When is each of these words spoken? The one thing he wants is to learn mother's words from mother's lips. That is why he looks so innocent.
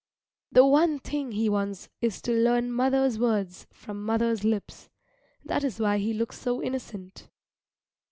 The 0.51 0.65
one 0.65 0.97
thing 0.97 1.31
he 1.33 1.47
wants 1.47 1.87
is 2.01 2.23
to 2.23 2.31
learn 2.31 2.71
mother's 2.71 3.19
words 3.19 3.67
from 3.71 4.03
mother's 4.03 4.43
lips. 4.43 4.89
That 5.45 5.63
is 5.63 5.79
why 5.79 5.99
he 5.99 6.11
looks 6.11 6.39
so 6.39 6.59
innocent. 6.59 7.29